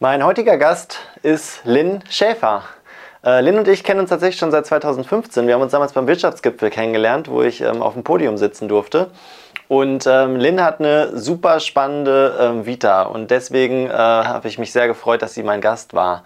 [0.00, 2.62] Mein heutiger Gast ist Lynn Schäfer.
[3.24, 5.48] Äh, Lynn und ich kennen uns tatsächlich schon seit 2015.
[5.48, 9.10] Wir haben uns damals beim Wirtschaftsgipfel kennengelernt, wo ich ähm, auf dem Podium sitzen durfte.
[9.66, 14.70] Und ähm, Lynn hat eine super spannende ähm, Vita und deswegen äh, habe ich mich
[14.70, 16.22] sehr gefreut, dass sie mein Gast war.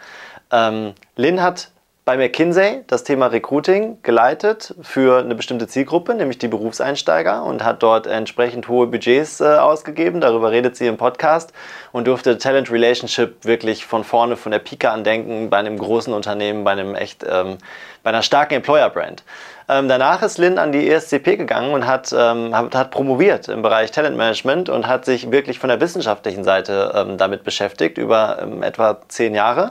[0.50, 1.70] Ähm, Lynn hat
[2.04, 7.84] bei McKinsey das Thema Recruiting geleitet für eine bestimmte Zielgruppe, nämlich die Berufseinsteiger und hat
[7.84, 10.20] dort entsprechend hohe Budgets äh, ausgegeben.
[10.20, 11.52] Darüber redet sie im Podcast
[11.92, 16.12] und durfte Talent Relationship wirklich von vorne, von der Pike an denken, bei einem großen
[16.12, 17.58] Unternehmen, bei einem echt, ähm,
[18.02, 19.22] bei einer starken Employer-Brand.
[19.68, 23.62] Ähm, danach ist Lynn an die ESCP gegangen und hat, ähm, hat, hat, promoviert im
[23.62, 28.64] Bereich Talentmanagement und hat sich wirklich von der wissenschaftlichen Seite ähm, damit beschäftigt, über ähm,
[28.64, 29.70] etwa zehn Jahre.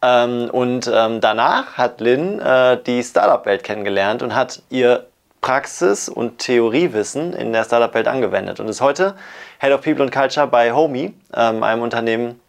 [0.00, 5.06] Ähm, und ähm, danach hat Lynn äh, die Startup-Welt kennengelernt und hat ihr
[5.40, 9.14] Praxis- und Theoriewissen in der Startup-Welt angewendet und ist heute
[9.60, 12.40] Head of People and Culture bei Homey, ähm, einem Unternehmen,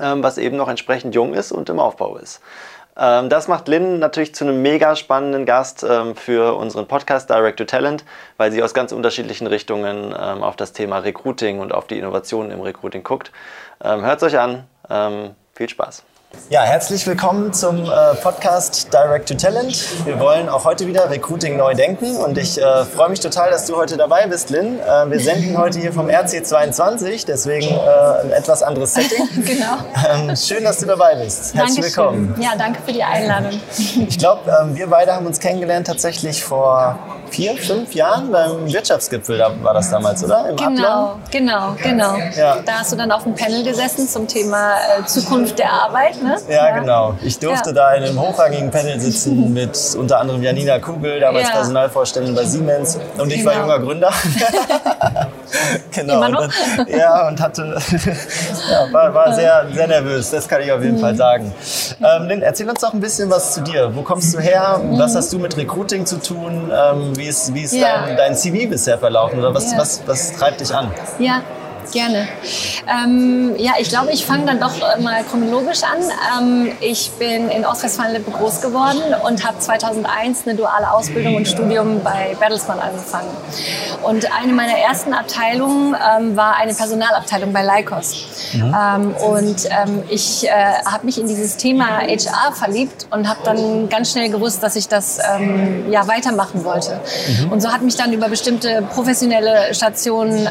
[0.00, 2.40] ähm, was eben noch entsprechend jung ist und im Aufbau ist.
[2.96, 7.58] Ähm, das macht Lynn natürlich zu einem mega spannenden Gast ähm, für unseren Podcast Direct
[7.58, 8.04] to Talent,
[8.36, 12.60] weil sie aus ganz unterschiedlichen Richtungen auf das Thema Recruiting und auf die Innovationen im
[12.60, 13.32] Recruiting guckt.
[13.80, 14.64] Hört es euch an.
[15.54, 16.04] viel Spaß.
[16.50, 19.86] Ja, herzlich willkommen zum äh, Podcast Direct to Talent.
[20.06, 23.66] Wir wollen auch heute wieder Recruiting neu denken und ich äh, freue mich total, dass
[23.66, 24.78] du heute dabei bist, Lynn.
[24.80, 29.26] Äh, wir senden heute hier vom RC22, deswegen äh, ein etwas anderes Setting.
[29.44, 29.76] genau.
[30.10, 31.54] Ähm, schön, dass du dabei bist.
[31.54, 31.84] Herzlich Dankeschön.
[31.84, 32.36] willkommen.
[32.40, 33.60] Ja, danke für die Einladung.
[34.08, 36.98] Ich glaube, ähm, wir beide haben uns kennengelernt tatsächlich vor
[37.32, 40.50] vier, fünf Jahren beim Wirtschaftsgipfel, da war das damals, oder?
[40.50, 41.18] Im genau, Ablauf?
[41.30, 42.16] genau, genau.
[42.36, 42.56] Ja.
[42.64, 46.36] Da hast du dann auf dem Panel gesessen zum Thema äh, Zukunft der Arbeit, ne?
[46.48, 46.78] Ja, ja.
[46.78, 47.14] genau.
[47.22, 47.74] Ich durfte ja.
[47.74, 51.54] da in einem hochrangigen Panel sitzen mit unter anderem Janina Kugel, damals ja.
[51.54, 53.50] Personalvorstellung bei Siemens und ich genau.
[53.50, 54.10] war junger Gründer.
[55.92, 56.16] genau.
[56.16, 56.42] Immer noch?
[56.42, 57.62] Und, ja, und hatte,
[58.70, 61.00] ja, war, war sehr, sehr nervös, das kann ich auf jeden mhm.
[61.00, 61.52] Fall sagen.
[62.02, 63.94] Ähm, Lynn, erzähl uns doch ein bisschen was zu dir.
[63.94, 64.80] Wo kommst du her?
[64.82, 64.98] Mhm.
[64.98, 66.70] Was hast du mit Recruiting zu tun?
[66.72, 68.06] Ähm, wie ist, wie ist ja.
[68.06, 69.38] dein, dein CV bisher verlaufen?
[69.38, 69.78] Oder was, ja.
[69.78, 70.90] was, was treibt dich an?
[71.18, 71.42] Ja,
[71.90, 72.28] Gerne.
[72.88, 75.98] Ähm, ja, ich glaube, ich fange dann doch mal chronologisch an.
[76.40, 82.02] Ähm, ich bin in Ostwestfalen-Lippe groß geworden und habe 2001 eine duale Ausbildung und Studium
[82.02, 83.28] bei Bertelsmann angefangen.
[84.02, 88.26] Und eine meiner ersten Abteilungen ähm, war eine Personalabteilung bei Lycos.
[88.52, 88.74] Mhm.
[88.74, 90.50] Ähm, und ähm, ich äh,
[90.84, 94.88] habe mich in dieses Thema HR verliebt und habe dann ganz schnell gewusst, dass ich
[94.88, 97.00] das ähm, ja, weitermachen wollte.
[97.42, 97.52] Mhm.
[97.52, 100.48] Und so hat mich dann über bestimmte professionelle Stationen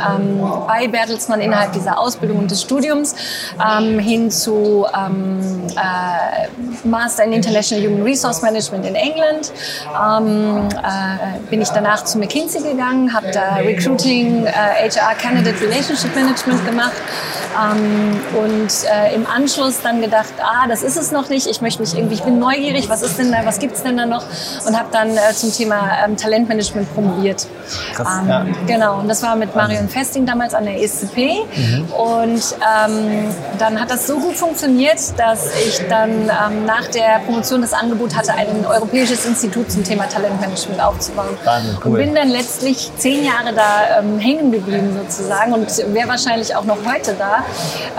[0.67, 3.15] bei Bertelsmann Bertelsmann innerhalb dieser Ausbildung und des Studiums
[3.59, 5.39] ähm, hin zu ähm,
[5.75, 9.51] äh, Master in International Human Resource Management in England.
[9.89, 16.15] Ähm, äh, bin ich danach zu McKinsey gegangen, habe da Recruiting, äh, HR Candidate Relationship
[16.15, 16.93] Management gemacht
[17.61, 21.81] ähm, und äh, im Anschluss dann gedacht, ah, das ist es noch nicht, ich möchte
[21.81, 24.23] mich irgendwie, ich bin neugierig, was ist denn da, was gibt es denn da noch
[24.65, 27.47] und habe dann äh, zum Thema ähm, Talentmanagement promoviert.
[27.93, 28.45] Krass, ähm, ja.
[28.67, 31.91] Genau, und das war mit Marion Festing damals an der ESCP Mhm.
[31.91, 37.61] Und ähm, dann hat das so gut funktioniert, dass ich dann ähm, nach der Promotion
[37.61, 41.37] das Angebot hatte, ein europäisches Institut zum Thema Talentmanagement aufzubauen.
[41.43, 41.91] Wahnsinn, cool.
[41.91, 46.65] Und bin dann letztlich zehn Jahre da ähm, hängen geblieben sozusagen und wäre wahrscheinlich auch
[46.65, 47.43] noch heute da,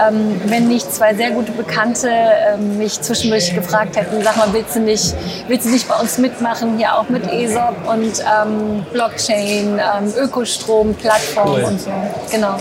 [0.09, 4.77] ähm, wenn nicht zwei sehr gute Bekannte ähm, mich zwischendurch gefragt hätten, sag mal, willst
[4.77, 5.15] du nicht,
[5.49, 9.81] willst du nicht bei uns mitmachen, hier auch mit ESOP und ähm, Blockchain,
[10.17, 11.65] Ökostrom, Plattform cool.
[11.65, 11.91] und so.
[12.31, 12.57] Genau.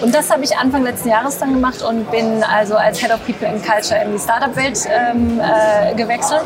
[0.00, 3.24] Und das habe ich Anfang letzten Jahres dann gemacht und bin also als Head of
[3.26, 6.42] People and Culture in die Startup-Welt ähm, äh, gewechselt.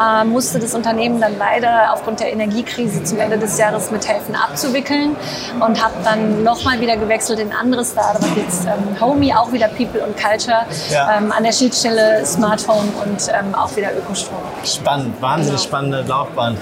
[0.00, 5.16] Äh, musste das Unternehmen dann leider aufgrund der Energiekrise zum Ende des Jahres mithelfen abzuwickeln
[5.60, 10.02] und habe dann nochmal wieder gewechselt in andere Startups, jetzt ähm, Homey, auch wieder People
[10.02, 11.18] and Culture, ja.
[11.18, 14.38] ähm, an der Schnittstelle Smart Home und ähm, auch wieder Ökostrom.
[14.64, 15.68] Spannend, wahnsinnig genau.
[15.68, 16.56] spannende Laufbahn.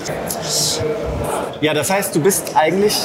[1.61, 2.97] Ja, das heißt, du bist eigentlich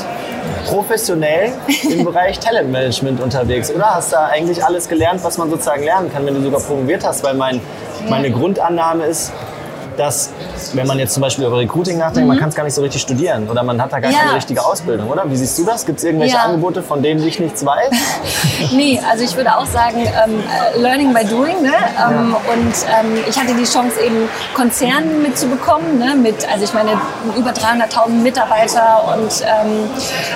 [0.66, 1.54] professionell
[1.90, 3.96] im Bereich Talentmanagement unterwegs, oder?
[3.96, 7.24] Hast da eigentlich alles gelernt, was man sozusagen lernen kann, wenn du sogar promoviert hast?
[7.24, 7.62] Weil mein,
[8.10, 9.32] meine Grundannahme ist,
[9.98, 10.32] dass,
[10.74, 12.28] wenn man jetzt zum Beispiel über Recruiting nachdenkt, mhm.
[12.28, 14.20] man kann es gar nicht so richtig studieren oder man hat da gar ja.
[14.20, 15.30] keine richtige Ausbildung, oder?
[15.30, 15.86] Wie siehst du das?
[15.86, 16.44] Gibt es irgendwelche ja.
[16.44, 17.92] Angebote, von denen ich nichts weiß?
[18.72, 20.44] nee, also ich würde auch sagen, ähm,
[20.76, 21.62] äh, Learning by Doing.
[21.62, 21.74] Ne?
[21.74, 22.54] Ähm, ja.
[22.54, 22.74] Und
[23.14, 26.16] ähm, ich hatte die Chance, eben Konzerne mitzubekommen, ne?
[26.16, 26.92] mit, also ich meine,
[27.38, 29.90] über 300.000 Mitarbeiter und ähm,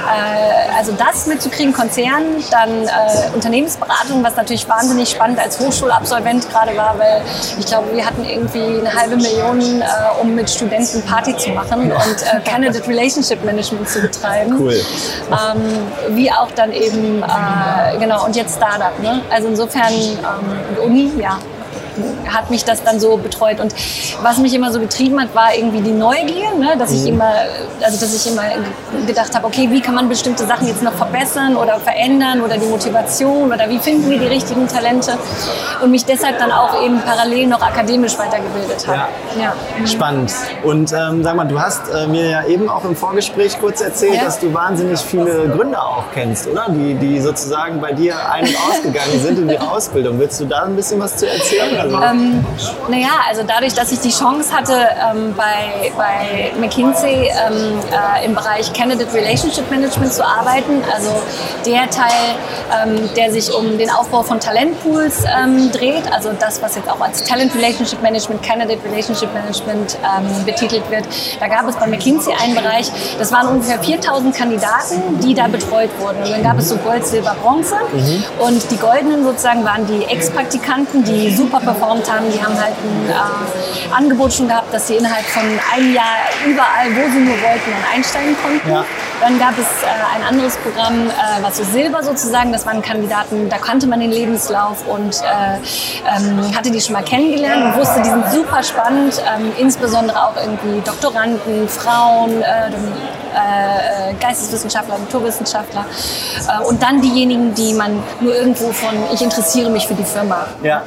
[0.07, 6.75] äh, also das mitzukriegen, Konzern, dann äh, Unternehmensberatung, was natürlich wahnsinnig spannend als Hochschulabsolvent gerade
[6.77, 7.21] war, weil
[7.57, 11.91] ich glaube, wir hatten irgendwie eine halbe Million äh, um mit Studenten Party zu machen
[11.91, 14.55] und äh, Candidate Relationship Management zu betreiben.
[14.59, 14.73] Cool.
[15.31, 18.97] Ähm, wie auch dann eben, äh, genau, und jetzt Startup.
[19.01, 19.21] Ne?
[19.29, 21.39] Also insofern ähm, Uni, ja,
[22.33, 23.59] hat mich das dann so betreut.
[23.59, 23.73] Und
[24.21, 26.75] was mich immer so getrieben hat, war irgendwie die Neugier, ne?
[26.77, 27.31] dass ich immer,
[27.83, 28.43] also dass ich immer
[29.05, 32.65] gedacht habe, okay, wie kann man bestimmte Sachen jetzt noch verbessern oder verändern oder die
[32.67, 35.13] Motivation oder wie finden wir die richtigen Talente
[35.81, 38.97] und mich deshalb dann auch eben parallel noch akademisch weitergebildet habe.
[39.37, 39.53] Ja.
[39.79, 39.87] Ja.
[39.87, 40.31] Spannend.
[40.63, 44.15] Und ähm, sag mal, du hast äh, mir ja eben auch im Vorgespräch kurz erzählt,
[44.15, 44.23] Ja.
[44.25, 46.65] dass du wahnsinnig viele Gründer auch kennst, oder?
[46.69, 50.19] Die, die sozusagen bei dir ein- und ausgegangen sind in ihrer Ausbildung.
[50.19, 51.77] Willst du da ein bisschen was zu erzählen?
[51.89, 52.45] Ähm,
[52.87, 58.35] naja, also dadurch, dass ich die Chance hatte, ähm, bei, bei McKinsey ähm, äh, im
[58.35, 61.09] Bereich Candidate Relationship Management zu arbeiten, also
[61.65, 62.35] der Teil,
[62.83, 67.01] ähm, der sich um den Aufbau von Talentpools ähm, dreht, also das, was jetzt auch
[67.01, 71.05] als Talent Relationship Management, Candidate Relationship Management ähm, betitelt wird,
[71.39, 75.89] da gab es bei McKinsey einen Bereich, das waren ungefähr 4000 Kandidaten, die da betreut
[75.99, 76.21] wurden.
[76.23, 77.75] Und dann gab es so Gold, Silber, Bronze
[78.39, 82.29] und die Goldenen sozusagen waren die Ex-Praktikanten, die super performt haben.
[82.31, 85.43] Die haben halt ein äh, Angebot schon gehabt, dass sie innerhalb von
[85.73, 88.69] einem Jahr überall, wo sie nur wollten, dann einsteigen konnten.
[88.69, 88.85] Ja.
[89.21, 91.11] Dann gab es äh, ein anderes Programm, äh,
[91.41, 95.57] was so Silber sozusagen, das waren Kandidaten, da kannte man den Lebenslauf und äh,
[96.15, 100.35] ähm, hatte die schon mal kennengelernt und wusste, die sind super spannend, ähm, insbesondere auch
[100.35, 105.85] irgendwie Doktoranden, Frauen, äh, äh, Geisteswissenschaftler, Naturwissenschaftler
[106.47, 110.47] äh, und dann diejenigen, die man nur irgendwo von, ich interessiere mich für die Firma.
[110.63, 110.83] Ja.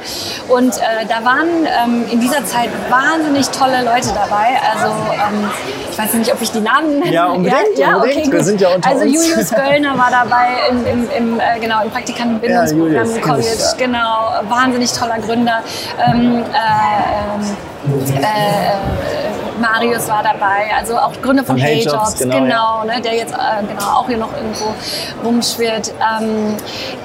[0.49, 4.57] Und äh, da waren ähm, in dieser Zeit wahnsinnig tolle Leute dabei.
[4.71, 5.49] Also ähm,
[5.91, 7.13] ich weiß nicht, ob ich die Namen nenne.
[7.13, 8.17] Ja, unbedingt, ja, unbedingt.
[8.17, 9.13] Okay, Wir sind ja unter Also uns.
[9.13, 13.47] Julius Göllner war dabei im, im, im, äh, genau, im Praktikantenbildungsprogramm Ja, Julius, College.
[13.59, 13.73] ja.
[13.77, 15.61] Genau, wahnsinnig toller Gründer.
[16.05, 17.33] Ähm, äh,
[17.85, 22.83] ähm, äh, Marius war dabei, also auch Gründer von Von Hey HeyJobs, Jobs, genau, genau,
[22.85, 24.73] ne, der jetzt äh, genau auch hier noch irgendwo
[25.23, 25.89] rumschwirrt.
[25.89, 26.55] Ähm,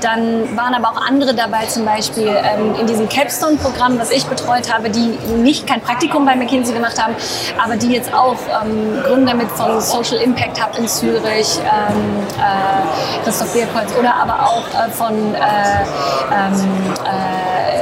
[0.00, 4.72] dann waren aber auch andere dabei, zum Beispiel ähm, in diesem Capstone-Programm, was ich betreut
[4.72, 7.14] habe, die nicht kein Praktikum bei McKinsey gemacht haben,
[7.62, 13.24] aber die jetzt auch ähm, Gründer mit von Social Impact Hub in Zürich, ähm, äh,
[13.24, 17.77] Christoph Birkholz oder aber auch äh, von äh, ähm, äh,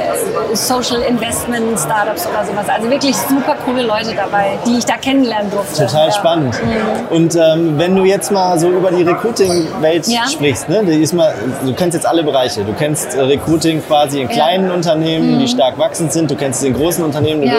[0.54, 2.66] Social Investment Startups oder sowas.
[2.68, 5.86] Also wirklich super coole Leute dabei, die ich da kennenlernen durfte.
[5.86, 6.12] Total Ja.
[6.14, 6.54] spannend.
[7.10, 10.26] Und ähm, wenn du jetzt mal so über die Recruiting-Welt Ja.
[10.28, 10.82] sprichst, ne?
[10.84, 11.34] die ist mal,
[11.64, 12.64] du kennst jetzt alle Bereiche.
[12.64, 16.30] Du kennst äh, Recruiting quasi in kleinen Unternehmen, die stark wachsend sind.
[16.30, 17.42] Du kennst es in großen Unternehmen.
[17.42, 17.54] Du Mhm.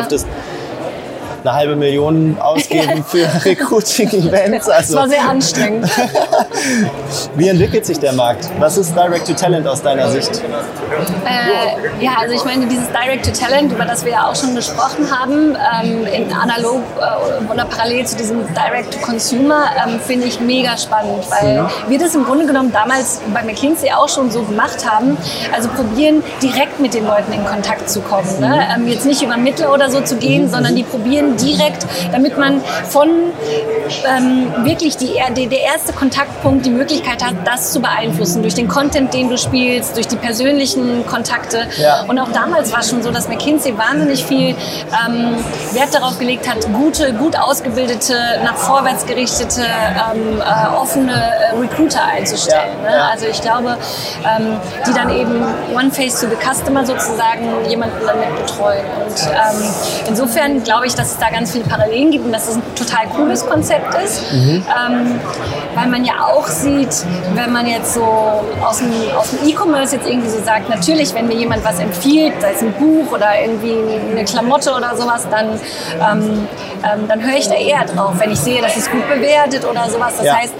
[1.47, 1.51] Ja.
[1.51, 4.69] eine halbe Million ausgeben für Recruiting-Events.
[4.69, 5.89] Also, war sehr anstrengend.
[7.35, 8.49] wie entwickelt sich der Markt?
[8.59, 10.41] Was ist Direct-to-Talent aus deiner Sicht?
[11.25, 15.55] Äh, ja, also ich meine, dieses Direct-to-Talent, über das wir ja auch schon gesprochen haben,
[15.83, 21.67] ähm, in analog äh, oder parallel zu diesem Direct-to-Consumer, ähm, finde ich mega spannend, weil
[21.87, 25.17] wir das im Grunde genommen damals bei McKinsey auch schon so gemacht haben.
[25.53, 28.27] Also probieren, direkt mit den Leuten in Kontakt zu kommen.
[28.39, 28.67] Ne?
[28.75, 32.61] Ähm, jetzt nicht über Mittler oder so zu gehen, sondern die probieren direkt, damit man
[32.89, 33.09] von
[34.07, 39.13] ähm, wirklich die, der erste Kontaktpunkt die Möglichkeit hat, das zu beeinflussen durch den Content,
[39.13, 41.67] den du spielst, durch die persönlichen Kontakte.
[41.77, 42.03] Ja.
[42.07, 45.35] Und auch damals war es schon so, dass McKinsey wahnsinnig viel ähm,
[45.73, 48.13] Wert darauf gelegt hat, gute, gut ausgebildete,
[48.43, 52.77] nach vorwärts gerichtete, ähm, äh, offene äh, Recruiter einzustellen.
[52.83, 53.03] Ja, ne?
[53.11, 53.77] Also ich glaube,
[54.25, 58.85] ähm, die dann eben One Face to the Customer sozusagen jemanden damit betreuen.
[59.05, 59.73] Und ähm,
[60.07, 63.07] insofern glaube ich, dass es da ganz viele Parallelen gibt und dass es ein total
[63.15, 65.19] cooles Konzept ist, ähm,
[65.75, 67.05] weil man ja auch sieht,
[67.35, 68.01] wenn man jetzt so
[68.65, 72.33] aus dem, aus dem E-Commerce jetzt irgendwie so sagt, natürlich, wenn mir jemand was empfiehlt,
[72.41, 73.77] sei es ein Buch oder irgendwie
[74.11, 76.47] eine Klamotte oder sowas, dann, ähm,
[76.83, 79.89] ähm, dann höre ich da eher drauf, wenn ich sehe, dass es gut bewertet oder
[79.89, 80.15] sowas.
[80.17, 80.35] Das Ja.
[80.37, 80.53] heißt,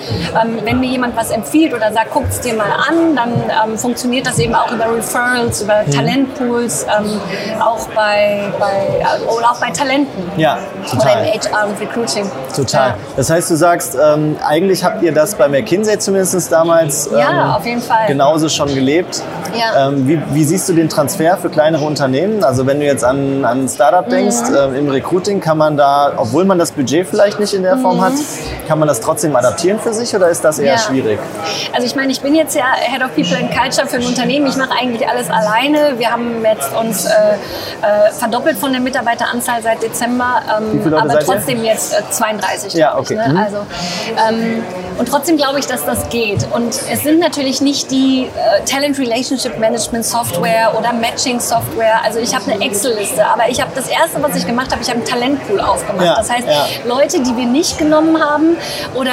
[0.43, 3.31] ähm, wenn mir jemand was empfiehlt oder sagt, guck es dir mal an, dann
[3.71, 5.91] ähm, funktioniert das eben auch über Referrals, über Mhm.
[5.91, 7.19] Talentpools, ähm,
[7.59, 10.31] auch bei, bei äh, oder auch bei Talenten.
[10.37, 11.25] Ja, Oder total.
[11.25, 12.31] im HR und Recruiting.
[12.55, 12.89] Total.
[12.89, 12.95] Ja.
[13.15, 17.55] Das heißt, du sagst, ähm, eigentlich habt ihr das bei McKinsey zumindest damals ähm, Ja,
[17.57, 18.07] auf jeden Fall.
[18.07, 19.21] genauso schon gelebt.
[19.57, 19.87] Ja.
[19.87, 22.43] Ähm, wie, wie siehst du den Transfer für kleinere Unternehmen?
[22.43, 24.55] Also wenn du jetzt an, an ein Startup denkst, Mhm.
[24.55, 28.01] ähm, im Recruiting kann man da, obwohl man das Budget vielleicht nicht in der Form
[28.01, 28.13] hat,
[28.67, 30.77] kann man das trotzdem adaptieren für sich oder ist das eher Mhm.
[30.77, 30.77] Ja.
[30.77, 31.19] schwierig?
[31.73, 34.47] Also ich meine, ich bin jetzt ja Head of People and Culture für ein Unternehmen.
[34.47, 35.97] Ich mache eigentlich alles alleine.
[35.97, 41.21] Wir haben jetzt uns äh, äh, verdoppelt von der Mitarbeiteranzahl seit Dezember, ähm, aber seid
[41.21, 41.33] ihr?
[41.33, 42.73] trotzdem jetzt äh, 32.
[42.73, 43.27] Ja, glaub ich, okay.
[43.27, 43.33] ne?
[43.33, 43.37] Mhm.
[43.37, 43.57] Also
[44.29, 44.63] ähm,
[44.97, 46.47] und trotzdem glaube ich, dass das geht.
[46.53, 52.01] Und es sind natürlich nicht die äh, Talent Relationship Management Software oder Matching Software.
[52.03, 54.89] Also ich habe eine Excel-Liste, aber ich habe das erste, was ich gemacht habe, ich
[54.89, 56.05] habe einen Talentpool aufgemacht.
[56.05, 56.65] Ja, das heißt, ja.
[56.85, 58.57] Leute, die wir nicht genommen haben
[58.95, 59.11] oder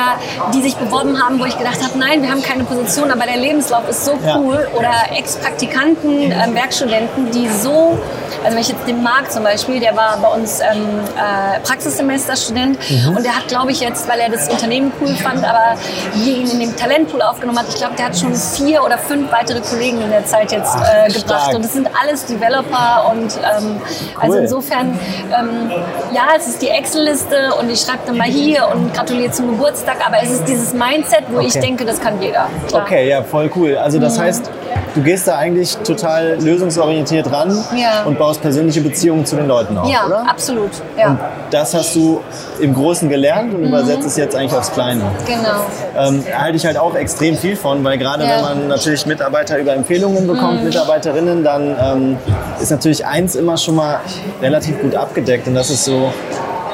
[0.55, 3.37] die sich beworben haben, wo ich gedacht habe, nein, wir haben keine Position, aber der
[3.37, 4.39] Lebenslauf ist so Ja.
[4.39, 4.69] cool.
[4.75, 7.99] Oder Ex-Praktikanten, ähm, Werkstudenten, die so,
[8.43, 12.79] also wenn ich jetzt den Marc zum Beispiel, der war bei uns ähm, äh, Praxissemesterstudent
[12.91, 13.17] Mhm.
[13.17, 15.74] und der hat, glaube ich, jetzt, weil er das Unternehmen cool fand, aber
[16.15, 19.31] wir ihn in dem Talentpool aufgenommen hat, ich glaube, der hat schon vier oder fünf
[19.33, 21.21] weitere Kollegen in der Zeit jetzt äh, gebracht.
[21.25, 21.55] stark.
[21.55, 23.81] Und das sind alles Developer und ähm,
[24.21, 24.43] also Cool.
[24.43, 24.99] insofern,
[25.39, 25.71] ähm,
[26.13, 29.97] ja, es ist die Excel-Liste und ich schreibe dann mal hier und gratuliere zum Geburtstag,
[30.07, 31.61] aber es ist dieses Mindset, wo ich Okay.
[31.61, 32.47] denke, das kann jeder.
[32.69, 32.83] Klar.
[32.83, 33.77] Okay, ja, voll cool.
[33.77, 34.51] Also das heißt,
[34.95, 38.05] du gehst da eigentlich total lösungsorientiert ran Ja.
[38.05, 40.25] und baust persönliche Beziehungen zu den Leuten auf, Ja, oder?
[40.29, 40.71] absolut.
[40.97, 41.19] Ja, Und
[41.51, 42.21] das hast du
[42.61, 43.57] im Großen gelernt Mhm.
[43.57, 45.03] und übersetzt es jetzt eigentlich aufs Kleine.
[45.27, 45.67] genau.
[45.97, 48.29] Ähm, halte ich halt auch extrem viel von, weil gerade Ja.
[48.29, 48.33] Mhm.
[48.35, 52.17] wenn man natürlich Mitarbeiter über Empfehlungen bekommt, Mitarbeiterinnen, dann ähm,
[52.61, 54.01] ist natürlich eins immer schon mal
[54.43, 56.13] relativ gut abgedeckt und das ist so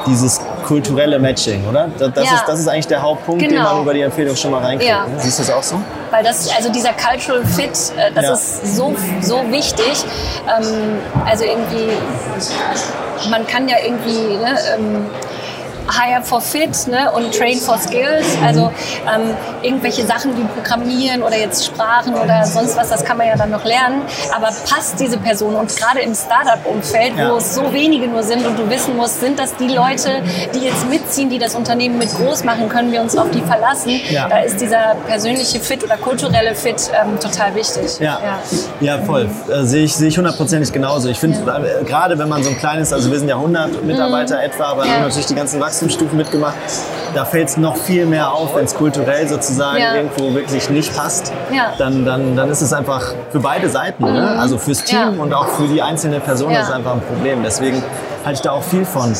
[0.07, 1.89] dieses kulturelle Matching, oder?
[1.99, 2.35] Das, Ja.
[2.35, 3.73] ist, das ist eigentlich der Hauptpunkt, den Genau.
[3.73, 4.89] man über die Empfehlung schon mal reinkriegt.
[4.89, 5.01] Ja.
[5.05, 5.13] ne?
[5.17, 5.75] Siehst du das auch so?
[6.11, 8.33] Weil das, also dieser Cultural Fit, äh, das Ja.
[8.33, 10.03] ist so, so wichtig.
[10.47, 10.65] Ähm,
[11.29, 11.89] also irgendwie,
[13.29, 15.05] man kann ja irgendwie ne, ähm,
[15.89, 18.25] Hire for Fit ne, und Train for Skills.
[18.45, 18.71] Also
[19.13, 23.35] ähm, irgendwelche Sachen wie Programmieren oder jetzt Sprachen oder sonst was, das kann man ja
[23.35, 24.01] dann noch lernen.
[24.35, 27.31] Aber passt diese Person und gerade im Startup-Umfeld, Ja.
[27.31, 30.21] wo es so wenige nur sind und du wissen musst, sind das die Leute,
[30.53, 33.99] die jetzt mitziehen, die das Unternehmen mit groß machen, können wir uns auf die verlassen.
[34.09, 34.27] Ja.
[34.29, 37.99] Da ist dieser persönliche Fit oder kulturelle Fit ähm, total wichtig.
[37.99, 38.19] Ja,
[38.79, 38.99] ja.
[38.99, 39.29] voll.
[39.49, 41.09] Äh, sehe ich, ich hundertprozentig genauso.
[41.09, 44.41] Ich finde, äh, gerade wenn man so ein kleines, also wir sind ja 100 Mitarbeiter
[44.41, 44.87] etwa, aber Mhm.
[44.89, 44.95] Ja.
[44.95, 46.55] haben natürlich die ganzen Wachstumsstufen mitgemacht,
[47.15, 49.95] da fällt es noch viel mehr auf, wenn es kulturell sozusagen Ja.
[49.95, 51.31] irgendwo wirklich nicht passt.
[51.49, 51.69] Ja.
[51.69, 51.77] Mhm.
[51.77, 54.35] Dann, dann, dann ist es einfach für beide Seiten, ne?
[54.37, 57.41] also fürs Team und auch für die einzelne Person ist es einfach ein Problem.
[57.41, 57.81] Deswegen
[58.23, 59.13] halte ich da auch viel von.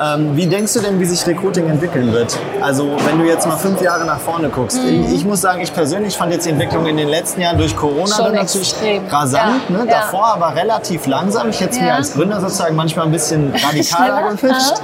[0.00, 2.36] Ähm, wie denkst du denn, wie sich Recruiting entwickeln wird?
[2.60, 4.82] Also wenn du jetzt mal fünf Jahre nach vorne guckst.
[4.82, 5.04] Mhm.
[5.04, 7.76] Ich, ich muss sagen, ich persönlich fand jetzt die Entwicklung in den letzten Jahren durch
[7.76, 9.06] Corona Schon dann natürlich extrem.
[9.06, 9.62] rasant.
[9.68, 9.76] Ja.
[9.76, 9.86] Ne?
[9.88, 11.50] Davor aber relativ langsam.
[11.50, 14.74] Ich hätte es mir als Gründer sozusagen manchmal ein bisschen radikaler gewünscht.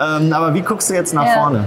[0.00, 1.64] Ähm, aber wie guckst du jetzt nach vorne?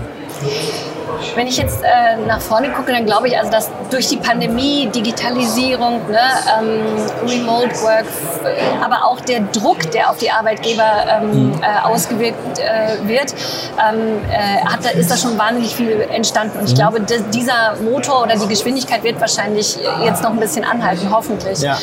[1.35, 4.87] Wenn ich jetzt äh, nach vorne gucke, dann glaube ich, also dass durch die Pandemie,
[4.93, 6.19] Digitalisierung, ne,
[6.59, 6.81] ähm,
[7.27, 13.07] Remote Work, f- aber auch der Druck, der auf die Arbeitgeber ähm, äh, ausgewirkt äh,
[13.07, 16.59] wird, ähm, äh, hat, da, ist da schon wahnsinnig viel entstanden.
[16.59, 20.63] Und ich glaube, di- dieser Motor oder die Geschwindigkeit wird wahrscheinlich jetzt noch ein bisschen
[20.63, 21.59] anhalten, hoffentlich.
[21.59, 21.77] Ja.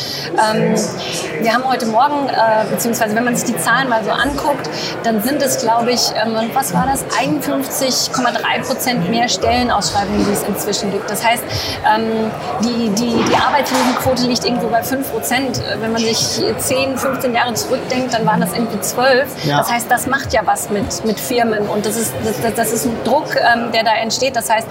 [0.52, 0.74] Ähm,
[1.40, 4.68] wir haben heute Morgen, äh, beziehungsweise wenn man sich die Zahlen mal so anguckt,
[5.04, 7.04] dann sind es, glaube ich, ähm, was war das?
[7.18, 11.10] 51,3 Prozent mehr Stellenausschreibungen, die es inzwischen gibt.
[11.10, 11.42] Das heißt,
[11.96, 12.30] ähm,
[12.62, 15.60] die, die, die Arbeitslosenquote liegt irgendwo bei 5 Prozent.
[15.80, 16.18] Wenn man sich
[16.58, 19.44] 10, 15 Jahre zurückdenkt, dann waren das irgendwie 12.
[19.44, 19.58] Ja.
[19.58, 22.84] Das heißt, das macht ja was mit, mit Firmen und das ist, das, das- ist
[22.84, 24.36] ein Druck, ähm, der da entsteht.
[24.36, 24.66] Das heißt,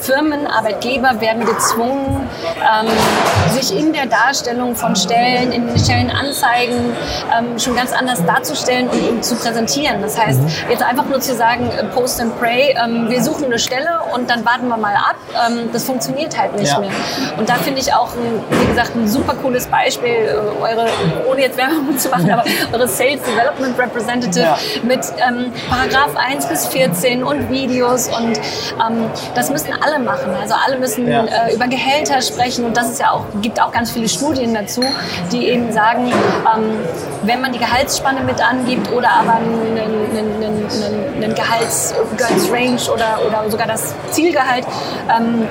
[0.00, 2.88] Firmen, Arbeitgeber werden gezwungen, ähm,
[3.58, 6.92] sich in der Darstellung von Stellen, in den Stellenanzeigen
[7.56, 10.02] schon ganz anders darzustellen und eben zu präsentieren.
[10.02, 12.74] Das heißt, jetzt einfach nur zu sagen, äh, Post and Pray,
[13.08, 15.16] wir suchen eine Stelle und dann warten wir mal ab,
[15.48, 16.78] ähm, das funktioniert halt nicht Ja.
[16.80, 16.90] mehr.
[17.36, 20.86] Und da finde ich auch, ein, wie gesagt, ein super cooles Beispiel, äh, eure,
[21.30, 24.58] ohne jetzt Werbung zu machen, aber eure Sales Development Representative Ja.
[24.82, 30.34] mit ähm, Paragraph 1 bis 14 und Videos und ähm, das müssen alle machen.
[30.40, 31.24] Also alle müssen Ja.
[31.24, 34.82] äh, über Gehälter sprechen und das ist ja auch, gibt auch ganz viele Studien dazu,
[35.32, 36.72] die eben sagen, ähm,
[37.22, 42.78] wenn man die Gehaltsspanne mit angibt oder aber einen, einen, einen, einen, einen Gehalts, Gehaltsrange
[42.92, 44.64] oder, oder sogar das Zielgehalt,
[45.16, 45.46] ähm,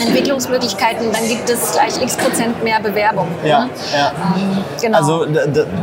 [0.00, 3.28] Entwicklungsmöglichkeiten, dann gibt es gleich x Prozent mehr Bewerbung.
[3.44, 3.70] Ja, ne?
[3.94, 4.12] ja.
[4.36, 4.98] Ähm, genau.
[4.98, 5.26] Also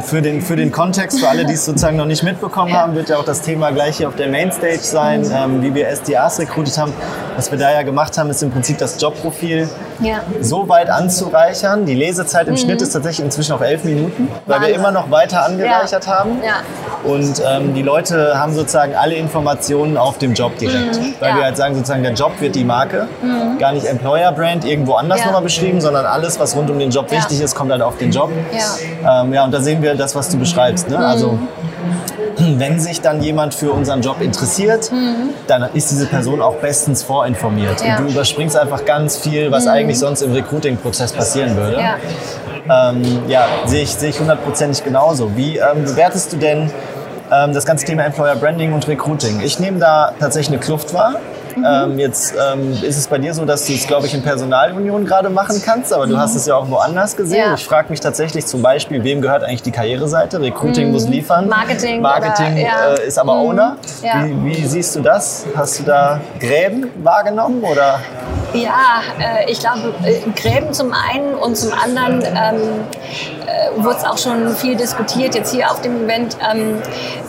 [0.04, 3.10] für den, für den Kontext, für alle, die es sozusagen noch nicht mitbekommen haben, wird
[3.10, 5.32] ja auch das Thema gleich hier auf der Mainstage sein, Mhm.
[5.36, 6.94] ähm, wie wir SDAs rekrutiert haben.
[7.36, 9.70] Was wir da ja gemacht haben, ist im Prinzip das Jobprofil
[10.00, 10.18] ja.
[10.42, 11.86] so weit anzureichern.
[11.86, 14.62] Die Lesezeit im Schnitt ist tatsächlich inzwischen auf elf Minuten, weil wir Mhm.
[14.64, 14.76] Wahnsinn.
[14.80, 16.42] immer noch weiter angereichert haben.
[16.44, 16.62] Ja.
[17.04, 20.98] Und ähm, die Leute haben sozusagen alle Informationen auf dem Job direkt.
[20.98, 21.14] Weil Mhm.
[21.22, 21.32] ja.
[21.34, 21.38] Mhm.
[21.38, 23.08] wir halt sagen, sozusagen der Job wird die Marke,
[23.60, 25.26] gar nicht Employer Brand irgendwo anders Ja.
[25.28, 27.18] nochmal beschrieben, sondern alles, was rund um den Job Ja.
[27.18, 28.30] wichtig ist, kommt halt auf den Job.
[29.04, 29.22] Ja.
[29.24, 30.90] Ähm, ja, und da sehen wir das, was du beschreibst.
[30.90, 30.98] Ne?
[30.98, 31.40] Also
[32.58, 34.92] wenn sich dann jemand für unseren Job interessiert,
[35.48, 37.82] dann ist diese Person auch bestens vorinformiert.
[37.86, 37.98] Ja.
[37.98, 41.80] Und du überspringst einfach ganz viel, was eigentlich sonst im Recruiting-Prozess passieren würde.
[41.80, 41.96] Ja.
[42.70, 45.36] Ähm, ja, sehe ich, sehe ich hundertprozentig genauso.
[45.36, 46.72] Wie ähm, bewertest du denn
[47.32, 49.40] ähm, das ganze Thema Employer Branding und Recruiting?
[49.42, 51.16] Ich nehme da tatsächlich eine Kluft wahr.
[51.58, 55.06] Ähm, jetzt ähm, ist es bei dir so, dass du es, glaube ich, in Personalunion
[55.06, 57.40] gerade machen kannst, aber du hast es ja auch woanders gesehen.
[57.40, 57.54] Ja.
[57.56, 60.42] Ich frage mich tatsächlich zum Beispiel, wem gehört eigentlich die Karriereseite?
[60.42, 61.48] Recruiting muss liefern.
[61.48, 62.94] Marketing Marketing oder- ja.
[62.96, 63.78] äh, ist aber Owner.
[64.04, 64.26] Ja.
[64.26, 65.46] Wie, wie siehst du das?
[65.56, 68.00] Hast du da Gräben wahrgenommen oder?
[68.54, 72.62] Ja, äh, ich glaube, äh, Gräben zum einen und zum anderen ähm,
[73.46, 76.38] äh, wurde es auch schon viel diskutiert jetzt hier auf dem Event.
[76.52, 76.82] Ähm,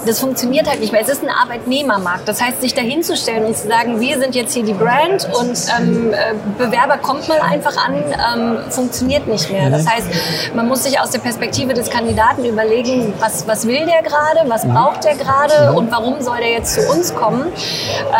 [0.06, 1.02] das funktioniert halt nicht mehr.
[1.02, 2.26] Es ist ein Arbeitnehmermarkt.
[2.26, 5.28] Das heißt, sich dahin zu stellen und zu sagen, wir sind jetzt hier die Brand
[5.38, 9.70] und ähm, äh, Bewerber kommt mal einfach an, ähm, funktioniert nicht mehr.
[9.70, 10.06] Das heißt,
[10.54, 14.66] man muss sich aus der Perspektive des Kandidaten überlegen, was, was will der gerade, was
[14.66, 17.46] braucht der gerade und warum soll der jetzt zu uns kommen.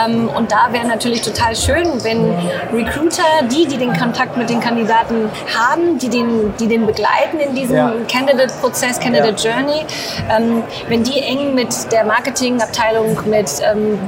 [0.04, 2.34] Ähm, und da wäre natürlich total schön, wenn
[2.72, 7.54] Recruiter, die, die den Kontakt mit den Kandidaten haben, die den, die den begleiten in
[7.54, 7.92] diesem Ja.
[8.06, 9.84] Candidate-Prozess, Candidate Journey,
[10.30, 13.98] ähm, wenn die eng mit der Marketingabteilung, mit ähm,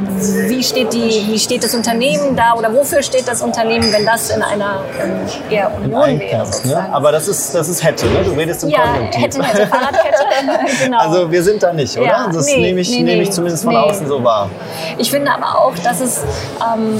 [0.49, 4.31] wie, steht die, wie steht das Unternehmen da oder wofür steht das Unternehmen, wenn das
[4.31, 5.21] in einer ähm,
[5.51, 6.47] eher Union wäre.
[6.65, 6.89] Ne?
[6.93, 8.23] Aber das ist, das ist hätte, ne?
[8.25, 9.23] Du redest im ja, Konjunktiv.
[9.23, 10.25] hätte, hätte, Fahrradkette.
[10.85, 10.99] genau.
[10.99, 12.07] Also wir sind da nicht, oder?
[12.07, 13.81] Ja, das nee, nehme ich, nee, nehme ich zumindest von nee.
[13.81, 14.51] außen so wahr.
[14.99, 16.23] Ich finde aber auch, dass es
[16.61, 16.99] ähm,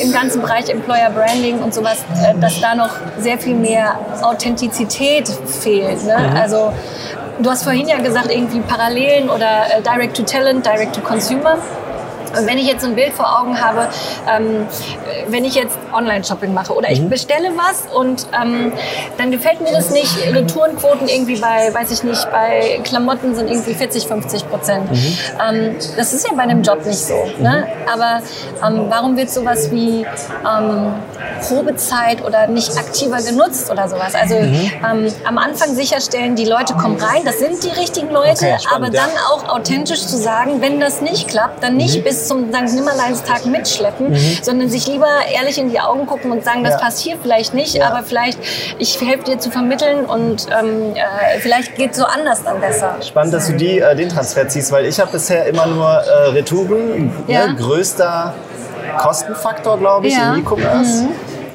[0.00, 5.28] im ganzen Bereich Employer Branding und sowas, äh, dass da noch sehr viel mehr Authentizität
[5.28, 6.04] fehlt.
[6.04, 6.16] Ne?
[6.18, 6.33] Mhm.
[6.36, 6.72] Also
[7.38, 11.58] du hast vorhin ja gesagt, irgendwie Parallelen oder äh, Direct to Talent, Direct to Consumer.
[12.38, 13.88] Und wenn ich jetzt so ein Bild vor Augen habe,
[14.30, 14.66] ähm,
[15.28, 17.08] wenn ich jetzt Online-Shopping mache oder ich Mhm.
[17.10, 18.72] bestelle was und ähm,
[19.18, 23.74] dann gefällt mir das nicht, Retourenquoten irgendwie bei, weiß ich nicht, bei Klamotten sind irgendwie
[23.74, 24.90] 40, 50 Prozent.
[24.90, 25.16] Mhm.
[25.48, 27.14] Ähm, das ist ja bei einem Job nicht so.
[27.38, 27.66] Ne?
[27.92, 28.20] Aber
[28.66, 30.06] ähm, warum wird sowas wie
[30.46, 30.92] ähm,
[31.46, 34.14] Probezeit oder nicht aktiver genutzt oder sowas?
[34.14, 34.70] Also Mhm.
[34.90, 38.66] ähm, am Anfang sicherstellen, die Leute kommen rein, das sind die richtigen Leute, Okay, spannend,
[38.74, 39.20] aber dann ja.
[39.32, 42.04] auch authentisch zu sagen, wenn das nicht klappt, dann nicht Mhm.
[42.04, 42.74] bis zum St.
[42.74, 46.78] Nimmerleinstag mitschleppen, sondern sich lieber ehrlich in die Augen gucken und sagen, das Ja.
[46.78, 47.88] passt hier vielleicht nicht, Ja.
[47.90, 48.38] aber vielleicht
[48.78, 52.96] ich helfe dir zu vermitteln und ähm, äh, vielleicht geht so anders dann besser.
[53.06, 56.30] Spannend, dass du die, äh, den Transfer ziehst, weil ich habe bisher immer nur äh,
[56.30, 57.46] Retouren, Ja.
[57.48, 58.34] ne, größter
[58.98, 60.16] Kostenfaktor, glaube ich.
[60.16, 60.34] Mhm.
[60.34, 61.04] im E-Commerce.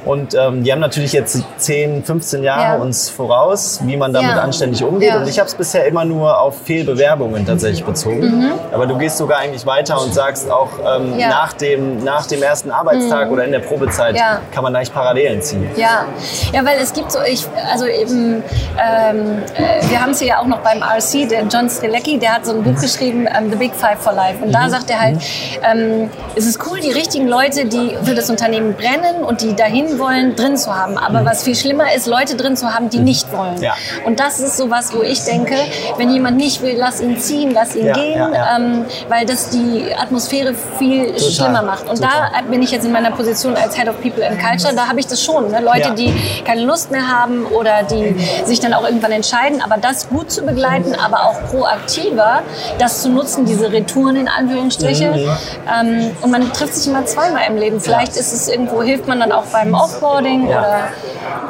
[0.06, 2.76] Und ähm, die haben natürlich jetzt 10, 15 Jahre Ja.
[2.78, 4.42] uns voraus, wie man damit Ja.
[4.42, 5.10] anständig umgeht.
[5.10, 5.18] Ja.
[5.18, 8.52] Und ich habe es bisher immer nur auf Fehlbewerbungen tatsächlich bezogen.
[8.72, 11.14] Aber du gehst sogar eigentlich weiter und sagst auch ähm, Mhm.
[11.16, 11.20] Mhm.
[11.20, 14.16] nach, dem, nach dem ersten Arbeitstag oder in der Probezeit
[14.52, 15.70] kann man eigentlich Parallelen ziehen.
[15.76, 16.06] Ja,
[16.54, 18.44] ja, weil es gibt so, ich, also eben,
[18.78, 22.36] ähm, äh, wir haben es hier ja auch noch beim RC, der John Strelecki, der
[22.36, 24.44] hat so ein Buch geschrieben, ähm, The Big Five for Life.
[24.44, 25.18] Und da sagt er halt,
[25.64, 29.89] ähm, es ist cool, die richtigen Leute, die für das Unternehmen brennen und die dahin
[29.98, 30.98] wollen, drin zu haben.
[30.98, 33.62] Aber was viel schlimmer ist, Leute drin zu haben, die nicht wollen.
[33.62, 33.76] Ja.
[34.06, 35.56] Und das ist sowas, wo ich denke,
[35.98, 38.58] wenn jemand nicht will, lass ihn ziehen, lass ihn Ja, gehen, ja.
[38.58, 41.90] Ähm, weil das die Atmosphäre viel schlimmer macht.
[41.90, 42.32] Und total.
[42.34, 45.00] da bin ich jetzt in meiner Position als Head of People and Culture, da habe
[45.00, 45.50] ich das schon.
[45.52, 45.62] Ne?
[45.62, 46.14] Leute, die
[46.46, 50.44] keine Lust mehr haben oder die sich dann auch irgendwann entscheiden, aber das gut zu
[50.44, 52.42] begleiten, aber auch proaktiver,
[52.78, 55.12] das zu nutzen, diese Retouren in Anführungsstriche.
[55.12, 55.30] Mhm.
[55.72, 57.80] Ähm, und man trifft sich immer zweimal im Leben.
[57.80, 60.60] Vielleicht ist es irgendwo, hilft man dann auch beim Offboarding Ja.
[60.60, 60.80] oder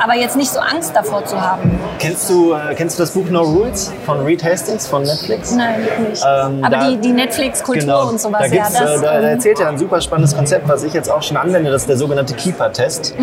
[0.01, 1.77] aber jetzt nicht so Angst davor zu haben.
[1.99, 5.51] Kennst du, äh, kennst du das Buch No Rules von Reed Hastings von Netflix?
[5.51, 6.23] Nein, nicht.
[6.25, 8.07] Ähm, aber da- die, die Netflix-Kultur Genau.
[8.09, 8.63] und sowas, da, ja.
[8.63, 11.21] Das, äh, da, da ähm, erzählt er ein super spannendes Konzept, was ich jetzt auch
[11.21, 13.15] schon anwende, das ist der sogenannte Keeper-Test.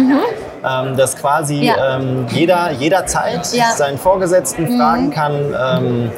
[0.68, 1.62] Ähm, dass quasi Mhm.
[1.62, 1.96] Ja.
[1.96, 3.66] ähm, jeder jederzeit Ja.
[3.66, 3.76] Mhm.
[3.76, 6.10] seinen Vorgesetzten fragen kann, ähm,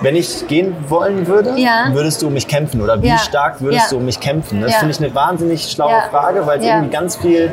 [0.00, 1.86] wenn ich gehen wollen würde, Ja.
[1.92, 4.60] würdest du um mich kämpfen oder wie stark würdest du um mich kämpfen?
[4.60, 5.90] Das finde ich eine wahnsinnig schlaue.
[6.10, 7.50] Frage, weil es irgendwie ganz viel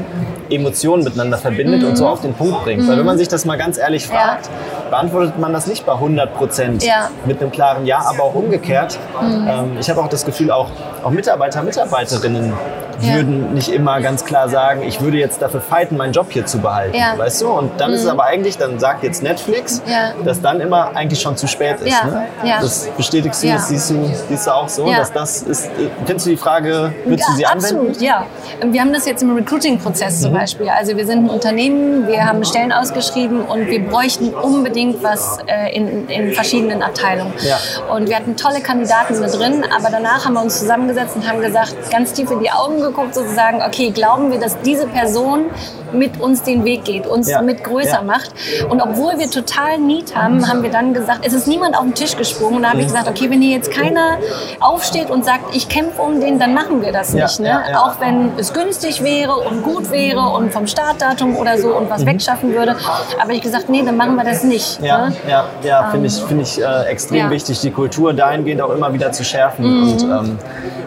[0.52, 2.88] Emotionen miteinander verbindet und so auf den Punkt bringt.
[2.88, 4.13] Weil wenn man sich das mal ganz ehrlich Mhm.
[4.13, 4.50] Fragt,
[4.97, 7.10] beantwortet man das nicht bei 100 Prozent Ja.
[7.25, 8.99] mit einem klaren Ja, aber auch umgekehrt.
[9.19, 10.69] Ähm, ich habe auch das Gefühl, auch,
[11.03, 12.53] auch Mitarbeiter, Mitarbeiterinnen
[13.01, 13.15] Ja.
[13.15, 16.60] würden nicht immer ganz klar sagen, ich würde jetzt dafür fighten, meinen Job hier zu
[16.60, 16.95] behalten.
[16.95, 17.17] Ja.
[17.17, 17.47] Weißt du?
[17.49, 20.12] Und dann ist es aber eigentlich, dann sagt jetzt Netflix, Ja.
[20.23, 22.03] dass dann immer eigentlich schon zu spät ist.
[22.06, 22.25] Ne?
[22.62, 23.95] Das bestätigst du, das siehst du,
[24.29, 25.65] siehst du auch so, dass das ist.
[25.65, 27.88] äh, Findest du die Frage, würdest du sie anwenden?
[27.89, 28.25] Absolut, ja.
[28.63, 30.23] Wir haben das jetzt im Recruiting-Prozess Mhm.
[30.25, 30.69] zum Beispiel.
[30.69, 35.76] Also wir sind ein Unternehmen, wir haben Stellen ausgeschrieben und wir bräuchten unbedingt was äh,
[35.76, 37.34] in, in verschiedenen Abteilungen.
[37.39, 37.58] Ja.
[37.93, 41.41] Und wir hatten tolle Kandidaten mit drin, aber danach haben wir uns zusammengesetzt und haben
[41.41, 45.46] gesagt, ganz tief in die Augen geguckt, sozusagen, okay, glauben wir, dass diese Person
[45.93, 47.41] mit uns den Weg geht, uns Ja.
[47.41, 48.01] mit größer Ja.
[48.01, 48.32] macht.
[48.69, 51.93] Und obwohl wir total Need haben, haben wir dann gesagt, es ist niemand auf den
[51.93, 52.58] Tisch gesprungen.
[52.58, 52.84] Und da habe Mhm.
[52.86, 54.17] ich gesagt, okay, wenn hier jetzt keiner
[54.60, 57.39] aufsteht und sagt, ich kämpfe um den, dann machen wir das nicht.
[57.39, 57.60] Ne?
[57.77, 62.06] Auch wenn es günstig wäre und gut wäre und vom Startdatum oder so und was
[62.06, 62.75] wegschaffen würde.
[63.21, 64.79] Aber ich gesagt, nee, dann machen wir das nicht.
[64.79, 64.86] Mhm.
[64.86, 65.13] Ja, Ne?
[65.29, 69.12] ja, ja finde ich, find ich äh, extrem wichtig, die Kultur dahingehend auch immer wieder
[69.12, 69.65] zu schärfen.
[69.65, 69.91] Mhm.
[69.91, 70.39] Und ähm,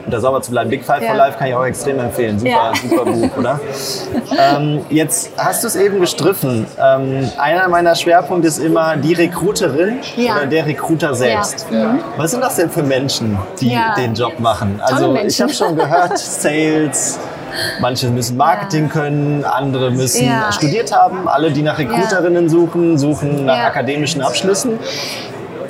[0.08, 0.70] da sauber zu bleiben.
[0.70, 2.38] Big Five for Life kann ich auch extrem empfehlen.
[2.38, 3.60] Super, super Buch, oder?
[4.56, 6.66] ähm, jetzt hast du es eben gestriffen.
[6.82, 10.36] Ähm, einer meiner Schwerpunkte ist immer die Recruiterin Ja.
[10.36, 11.66] oder der Recruiter selbst.
[11.70, 11.84] Ja.
[11.92, 12.00] Mhm.
[12.16, 13.94] Was sind das denn für Menschen, die Ja.
[13.96, 14.80] den Job machen?
[14.82, 17.18] Also ich habe schon gehört, Sales.
[17.80, 21.26] Manche müssen Marketing können, andere müssen studiert haben.
[21.26, 24.78] Alle, die nach Recruiterinnen suchen, suchen nach akademischen Abschlüssen.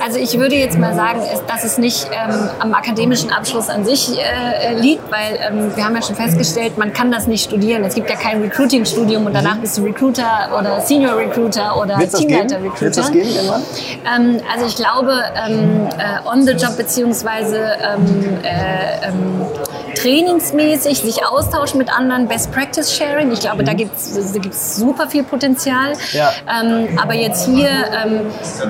[0.07, 4.17] Also ich würde jetzt mal sagen, dass es nicht ähm, am akademischen Abschluss an sich
[4.17, 7.83] äh, liegt, weil ähm, wir haben ja schon festgestellt, man kann das nicht studieren.
[7.83, 11.99] Es gibt ja kein Recruiting-Studium und danach bist du Recruiter oder Senior Recruiter oder?
[11.99, 13.11] Teamleiter-Recruiter.
[13.13, 19.45] Ähm, also ich glaube, ähm, äh, on the job beziehungsweise ähm, äh, ähm,
[19.97, 23.33] trainingsmäßig sich austauschen mit anderen, Best Practice Sharing.
[23.33, 25.95] Ich glaube, da gibt es da gibt's super viel Potenzial.
[26.13, 26.33] Ja.
[26.63, 27.67] Ähm, aber jetzt hier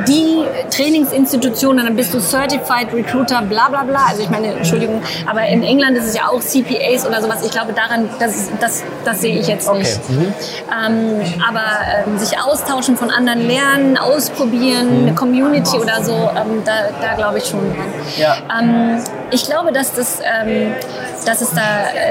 [0.07, 4.07] die Trainingsinstitutionen, dann bist du Certified Recruiter, bla bla bla.
[4.09, 7.45] Also ich meine, Entschuldigung, aber in England ist es ja auch CPAs oder sowas.
[7.45, 10.01] Ich glaube, daran, das, das, das sehe ich jetzt nicht.
[10.05, 10.13] Okay.
[10.13, 10.35] Mhm.
[10.87, 11.65] Ähm, aber
[12.07, 17.39] ähm, sich austauschen von anderen lernen, ausprobieren, eine Community oder so, ähm, da, da glaube
[17.39, 17.87] ich schon dran.
[18.17, 18.37] Ja.
[18.61, 20.73] Ähm, ich glaube, dass das, ähm,
[21.25, 21.63] dass es da,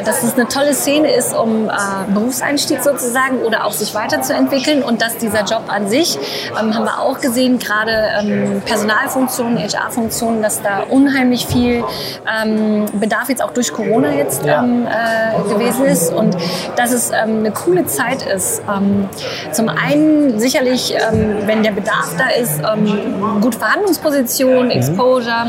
[0.03, 1.71] dass es eine tolle Szene ist, um äh,
[2.13, 4.83] Berufseinstieg sozusagen oder auch sich weiterzuentwickeln.
[4.83, 6.17] Und dass dieser Job an sich,
[6.59, 11.83] ähm, haben wir auch gesehen, gerade ähm, Personalfunktionen, HR-Funktionen, dass da unheimlich viel
[12.43, 16.13] ähm, Bedarf jetzt auch durch Corona jetzt ähm, äh, gewesen ist.
[16.13, 16.35] Und
[16.75, 18.61] dass es ähm, eine coole Zeit ist.
[18.69, 19.09] Ähm,
[19.51, 25.47] zum einen sicherlich, ähm, wenn der Bedarf da ist, ähm, gute Verhandlungsposition, Exposure,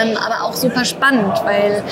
[0.00, 1.82] ähm, aber auch super spannend, weil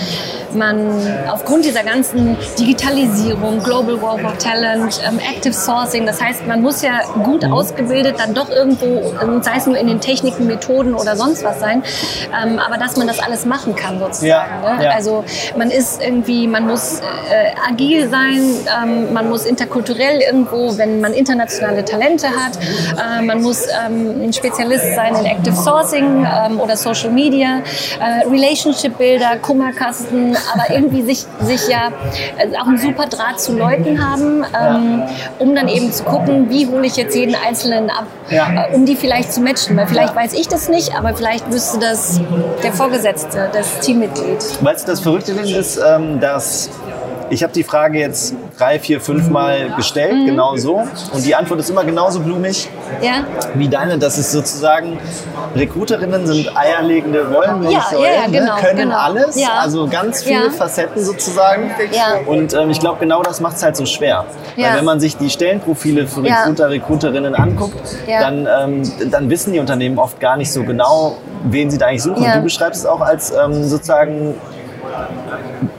[0.55, 0.91] man
[1.29, 6.83] aufgrund dieser ganzen Digitalisierung, Global War for Talent, ähm, Active Sourcing, das heißt, man muss
[6.83, 11.17] ja gut ausgebildet dann doch irgendwo, ähm, sei es nur in den Techniken, Methoden oder
[11.17, 11.83] sonst was sein,
[12.43, 14.65] ähm, aber dass man das alles machen kann sozusagen.
[14.65, 14.85] Ja, ne?
[14.85, 14.91] ja.
[14.91, 15.25] Also
[15.57, 18.41] man ist irgendwie, man muss äh, agil sein,
[18.83, 24.33] ähm, man muss interkulturell irgendwo, wenn man internationale Talente hat, äh, man muss ähm, ein
[24.33, 27.61] Spezialist sein in Active Sourcing ähm, oder Social Media,
[28.01, 31.89] äh, Relationship Builder, Kummerkasten, aber irgendwie sich, sich ja
[32.39, 35.03] äh, auch einen super Draht zu Leuten haben, ähm,
[35.39, 38.97] um dann eben zu gucken, wie hole ich jetzt jeden Einzelnen ab, äh, um die
[38.97, 42.21] vielleicht zu matchen, weil vielleicht weiß ich das nicht, aber vielleicht wüsste das
[42.63, 44.39] der Vorgesetzte, das Teammitglied.
[44.63, 46.71] Weißt du, das Verrückte ist, ähm, dass
[47.31, 50.27] ich habe die Frage jetzt drei, vier, fünf Mal gestellt, Mhm.
[50.27, 50.83] genau so.
[51.13, 52.69] Und die Antwort ist immer genauso blumig
[53.01, 53.25] Ja?
[53.55, 53.99] wie deine.
[53.99, 54.99] Das ist sozusagen,
[55.57, 58.61] Recruiterinnen sind eierlegende Wollmilchsäulen, Ja, ja, ja, genau, ne?
[58.63, 58.99] können genau.
[58.99, 60.51] alles, also ganz viele.
[60.51, 61.71] Facetten sozusagen.
[62.27, 64.25] Und ähm, ich glaube, genau das macht es halt so schwer.
[64.57, 66.23] Weil wenn man sich die Stellenprofile für.
[66.25, 71.71] Recruiter, Recruiterinnen anguckt, dann, ähm, dann wissen die Unternehmen oft gar nicht so genau, wen
[71.71, 72.23] sie da eigentlich suchen.
[72.25, 74.35] Und du beschreibst es auch als ähm, sozusagen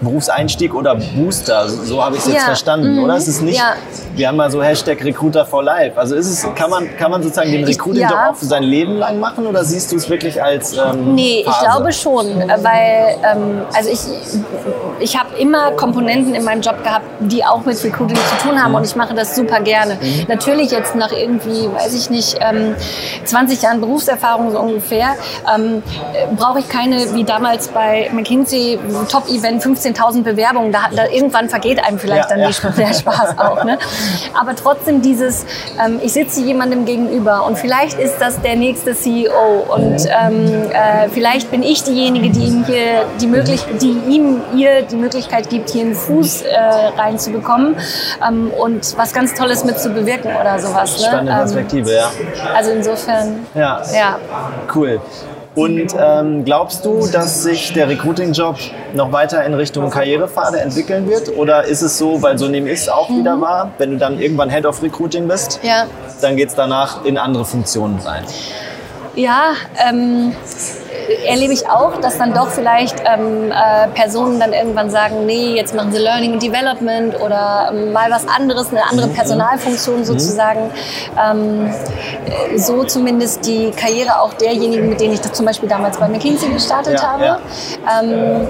[0.06, 3.16] Berufseinstieg oder Booster, so habe ich es jetzt Ja, verstanden, mhm, oder?
[3.16, 3.74] Es ist nicht, ja.
[4.16, 6.00] wir haben mal so Hashtag Recruiter for Life.
[6.00, 8.30] Also ist es, kann man, kann man sozusagen den Ich- Recruiting-Job ja.
[8.32, 11.46] auch für sein Leben lang machen oder siehst du es wirklich als ähm, Nee, ich
[11.46, 11.66] Phase?
[11.66, 12.28] glaube schon,
[12.62, 14.00] weil ähm, also ich,
[15.00, 18.74] ich habe immer Komponenten in meinem Job gehabt, die auch mit Recruiting zu tun haben
[18.76, 19.98] und ich mache das super gerne.
[20.28, 22.76] Natürlich jetzt nach irgendwie, weiß ich nicht, ähm,
[23.26, 25.10] 20 Jahren Berufserfahrung so ungefähr,
[25.54, 29.62] ähm, äh, brauche ich keine, wie damals bei McKinsey, Top-Event,
[29.96, 32.50] 15.000 Bewerbungen, da, da irgendwann vergeht einem vielleicht Ja, dann ja.
[32.50, 33.64] die, der Spaß auch.
[33.64, 33.78] Ne?
[34.40, 35.46] Aber trotzdem dieses,
[35.84, 41.10] ähm, ich sitze jemandem gegenüber und vielleicht ist das der nächste CEO und ähm, äh,
[41.10, 45.70] vielleicht bin ich diejenige, die ihm hier die Möglich die ihm ihr die Möglichkeit gibt,
[45.70, 46.58] hier einen Fuß äh,
[46.98, 47.76] reinzubekommen
[48.28, 50.98] ähm, und was ganz Tolles mit zu bewirken oder sowas.
[50.98, 51.08] Ne?
[51.08, 52.12] Spannende Ähm, Perspektive, ja.
[52.56, 53.82] also insofern, ja.
[53.94, 54.20] ja.
[54.74, 55.02] Cool.
[55.56, 58.58] Und ähm, glaubst du, dass sich der Recruiting-Job
[58.94, 61.36] noch weiter in Richtung Karrierepfade entwickeln wird?
[61.38, 64.20] Oder ist es so, weil so nehme ich es auch wieder wahr, wenn du dann
[64.20, 65.86] irgendwann Head of Recruiting bist, Ja.
[66.22, 68.26] dann geht es danach in andere Funktionen rein?
[69.16, 69.54] Ja,
[69.90, 70.34] ähm,
[71.26, 75.76] erlebe ich auch, dass dann doch vielleicht ähm, äh, Personen dann irgendwann sagen, nee, jetzt
[75.76, 80.72] machen sie Learning and Development oder ähm, mal was anderes, eine andere Personalfunktion sozusagen.
[81.22, 81.68] Ähm,
[82.26, 86.08] äh, so zumindest die Karriere auch derjenigen, mit denen ich das zum Beispiel damals bei
[86.08, 87.24] McKinsey gestartet Ja, habe.
[87.26, 87.40] ja.
[88.02, 88.48] Ähm,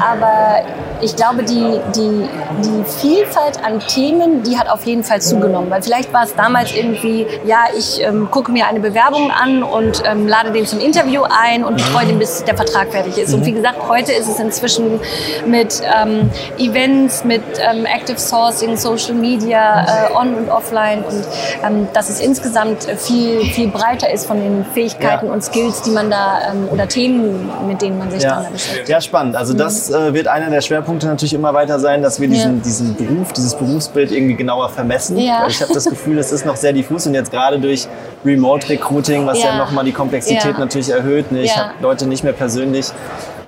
[0.00, 0.62] aber
[1.00, 2.28] ich glaube, die, die,
[2.64, 5.70] die Vielfalt an Themen, die hat auf jeden Fall zugenommen.
[5.70, 10.02] Weil vielleicht war es damals irgendwie, ja, ich ähm, gucke mir eine Bewerbung an und
[10.04, 13.34] ähm, lade den zum Interview ein und betreue den, bis der Vertrag fertig ist.
[13.34, 15.00] Und wie gesagt, heute ist es inzwischen
[15.46, 21.24] mit ähm, Events, mit ähm, Active Sourcing, Social Media, äh, on und offline und
[21.64, 25.32] ähm, dass es insgesamt viel, viel breiter ist von den Fähigkeiten Ja.
[25.32, 28.42] und Skills, die man da ähm, oder Themen, mit denen man sich dann Ja.
[28.44, 28.88] da beschäftigt.
[28.88, 29.36] ja, spannend.
[29.36, 32.62] Also das äh, wird einer der Schwerpunkte natürlich immer weiter sein, dass wir diesen, Ja.
[32.64, 35.16] diesen Beruf, dieses Berufsbild irgendwie genauer vermessen.
[35.18, 35.46] Ja.
[35.48, 37.86] Ich habe das Gefühl, es ist noch sehr diffus und jetzt gerade durch
[38.24, 39.58] Remote Recruiting, was ja, Ja.
[39.58, 40.58] nochmal die Komplexität Ja.
[40.58, 41.30] natürlich erhöht.
[41.32, 41.42] Ne?
[41.42, 41.62] Ich Ja.
[41.64, 42.90] habe Leute nicht mehr persönlich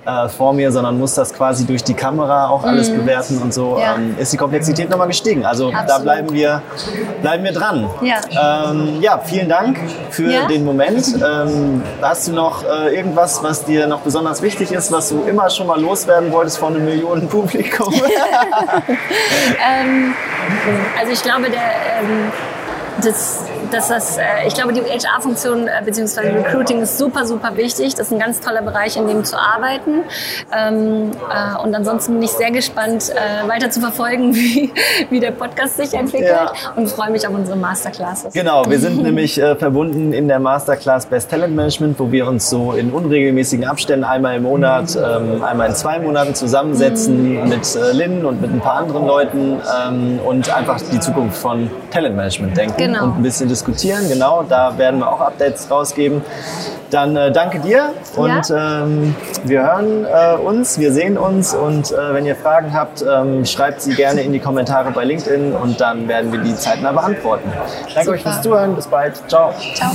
[0.03, 3.77] äh, vor mir, sondern muss das quasi durch die Kamera auch alles bewerten und so.
[3.79, 3.93] Ja.
[3.95, 5.45] ähm, ist die Komplexität nochmal gestiegen.
[5.45, 6.03] Also da Absolut.
[6.03, 6.61] bleiben wir,
[7.21, 7.87] bleiben wir dran.
[8.01, 8.15] Ja.
[8.71, 9.77] Ähm, ja, vielen Dank
[10.09, 10.47] für Ja.
[10.47, 11.05] den Moment.
[11.23, 15.51] Ähm, hast du noch äh, irgendwas, was dir noch besonders wichtig ist, was du immer
[15.51, 17.93] schon mal loswerden wolltest vor einem Millionen Publikum?
[19.63, 20.13] Ähm,
[20.99, 21.61] also ich glaube, der,
[23.03, 26.29] das, dass das, äh, ich glaube, die HR-Funktion äh, bzw.
[26.29, 27.95] Recruiting ist super, super wichtig.
[27.95, 30.03] Das ist ein ganz toller Bereich, in dem zu arbeiten.
[30.55, 33.11] Ähm, äh, und ansonsten bin ich sehr gespannt,
[33.47, 34.71] weiter zu verfolgen, wie,
[35.09, 36.51] wie der Podcast sich entwickelt Ja.
[36.75, 38.33] und freue mich auf unsere Masterclasses.
[38.33, 42.49] Genau, wir sind nämlich äh, verbunden in der Masterclass Best Talent Management, wo wir uns
[42.49, 47.91] so in unregelmäßigen Abständen einmal im Monat, ähm, einmal in zwei Monaten zusammensetzen mit äh,
[47.93, 52.77] Lynn und mit ein paar anderen Leuten ähm, und einfach die Zukunft von Talentmanagement denken
[52.77, 53.03] Genau.
[53.05, 54.07] und ein bisschen diskutieren.
[54.09, 56.21] Genau, da werden wir auch Updates rausgeben.
[56.89, 62.13] Dann äh, danke dir und ähm, wir hören äh, uns, wir sehen uns und äh,
[62.13, 66.07] wenn ihr Fragen habt, ähm, schreibt sie gerne in die Kommentare bei LinkedIn und dann
[66.09, 67.49] werden wir die zeitnah beantworten.
[67.95, 68.31] Danke euch Super.
[68.31, 69.53] fürs Zuhören, bis bald, ciao.
[69.73, 69.91] Ciao.